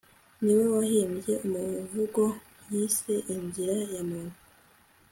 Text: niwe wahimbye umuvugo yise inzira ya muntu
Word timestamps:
niwe 0.43 0.65
wahimbye 0.75 1.33
umuvugo 1.45 2.23
yise 2.71 3.13
inzira 3.33 3.75
ya 3.93 4.01
muntu 4.09 4.37